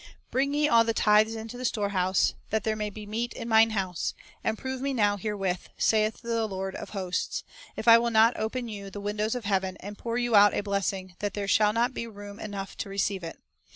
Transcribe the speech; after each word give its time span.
4 0.31 0.31
"Bring 0.31 0.55
ye 0.55 0.67
all 0.67 0.83
the 0.83 0.95
tithes 0.95 1.35
into 1.35 1.59
the 1.59 1.63
storehouse, 1.63 2.33
that 2.49 2.63
there 2.63 2.75
may 2.75 2.89
be 2.89 3.05
meat 3.05 3.33
in 3.33 3.47
Mine 3.47 3.69
house, 3.69 4.15
and 4.43 4.57
prove 4.57 4.81
Me 4.81 4.93
now 4.95 5.15
herewith, 5.15 5.69
saith 5.77 6.23
the 6.23 6.47
Lord 6.47 6.73
of 6.73 6.89
hosts, 6.89 7.43
if 7.75 7.87
I 7.87 7.99
will 7.99 8.09
not 8.09 8.35
open 8.35 8.67
you 8.67 8.89
the 8.89 8.99
windows 8.99 9.35
of 9.35 9.45
heaven, 9.45 9.77
and 9.79 9.99
pour 9.99 10.17
you 10.17 10.35
out 10.35 10.55
a 10.55 10.61
blessing, 10.63 11.13
that 11.19 11.35
there 11.35 11.47
shall 11.47 11.71
not 11.71 11.93
be 11.93 12.07
room 12.07 12.39
enough 12.39 12.75
to 12.77 12.89
receive 12.89 13.23
it. 13.23 13.37